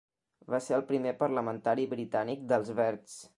[0.53, 3.21] Va ser el primer parlamentari britànic dels Verds.